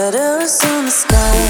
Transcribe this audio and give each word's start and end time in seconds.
Shadows 0.00 0.64
in 0.64 0.84
the 0.86 0.90
sky. 0.90 1.40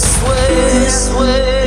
this 0.00 1.10
way. 1.10 1.59